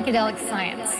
psychedelic 0.00 0.38
science. 0.48 0.96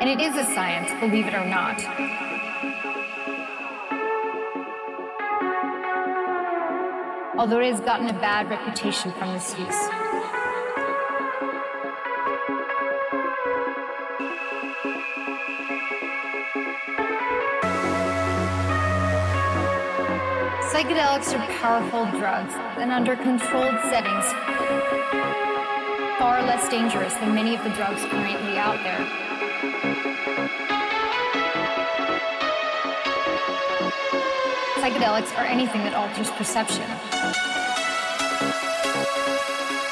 And 0.00 0.10
it 0.10 0.20
is 0.20 0.36
a 0.36 0.44
science, 0.54 0.90
believe 1.00 1.26
it 1.26 1.34
or 1.34 1.46
not. 1.46 1.80
Although 7.38 7.60
it 7.60 7.70
has 7.70 7.80
gotten 7.80 8.08
a 8.08 8.14
bad 8.14 8.50
reputation 8.50 9.12
from 9.12 9.32
this 9.34 9.56
use. 9.58 10.05
Psychedelics 20.76 21.32
are 21.32 21.40
powerful 21.54 22.04
drugs 22.20 22.52
and 22.76 22.92
under 22.92 23.16
controlled 23.16 23.80
settings, 23.88 24.26
far 26.18 26.42
less 26.42 26.68
dangerous 26.68 27.14
than 27.14 27.34
many 27.34 27.56
of 27.56 27.64
the 27.64 27.70
drugs 27.70 28.04
currently 28.04 28.58
out 28.58 28.76
there. 28.84 28.98
Psychedelics 34.76 35.34
are 35.38 35.46
anything 35.46 35.82
that 35.84 35.94
alters 35.94 36.30
perception. 36.32 36.84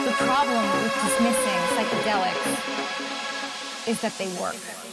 The 0.04 0.12
problem 0.18 0.70
with 0.82 0.92
dismissing 1.00 1.60
psychedelics 1.78 3.88
is 3.88 4.02
that 4.02 4.18
they 4.18 4.28
work. 4.38 4.83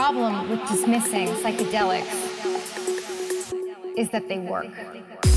Problem 0.00 0.48
with 0.48 0.66
dismissing 0.66 1.28
psychedelics 1.42 2.06
is 3.98 4.08
that 4.08 4.26
they 4.28 4.38
work. 4.38 5.29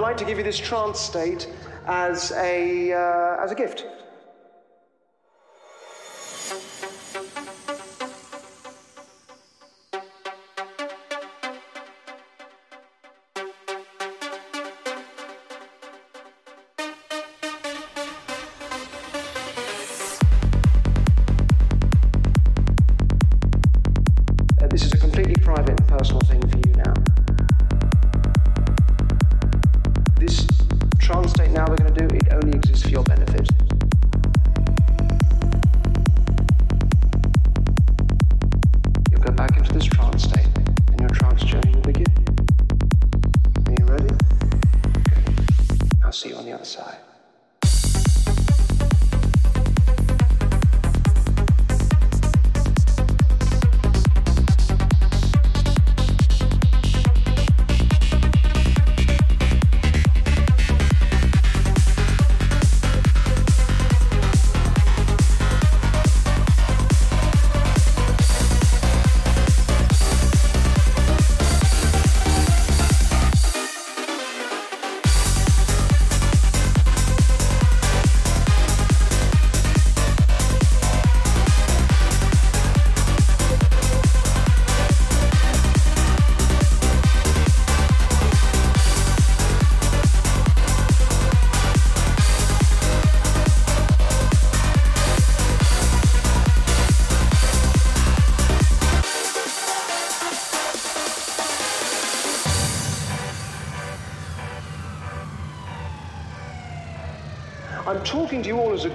Like 0.00 0.16
to 0.18 0.24
give 0.24 0.38
you 0.38 0.44
this 0.44 0.58
trance 0.58 1.00
state 1.00 1.48
as 1.86 2.32
a, 2.32 2.92
uh, 2.92 3.42
as 3.42 3.52
a 3.52 3.54
gift. 3.54 3.86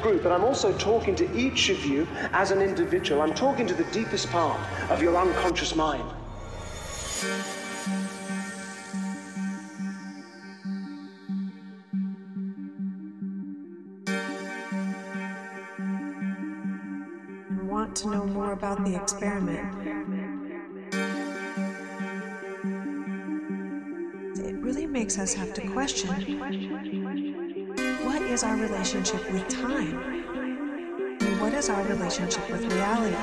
Group, 0.02 0.24
but 0.24 0.32
I'm 0.32 0.44
also 0.44 0.76
talking 0.78 1.16
to 1.16 1.38
each 1.38 1.70
of 1.70 1.86
you 1.86 2.08
as 2.32 2.52
an 2.52 2.62
individual. 2.62 3.22
I'm 3.22 3.34
talking 3.34 3.68
to 3.68 3.74
the 3.74 3.86
deepest 3.86 4.30
part 4.30 4.60
of 4.90 5.02
your 5.02 5.16
unconscious 5.18 5.76
mind. 5.76 6.10
want 17.78 17.96
to 17.96 18.10
know 18.10 18.26
more 18.26 18.54
about 18.54 18.84
the 18.84 18.96
experiment. 18.96 19.74
It 24.40 24.56
really 24.58 24.86
makes 24.86 25.18
us 25.18 25.34
have 25.34 25.54
to 25.54 25.62
question 25.70 27.07
is 28.28 28.44
our 28.44 28.58
relationship 28.58 29.32
with 29.32 29.48
time? 29.48 29.98
And 31.22 31.42
what 31.42 31.54
is 31.54 31.70
our 31.70 31.84
relationship 31.84 32.50
with 32.50 32.66
reality? 32.74 33.16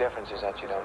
Difference 0.00 0.30
is 0.30 0.40
that 0.40 0.62
you 0.62 0.68
don't 0.68 0.79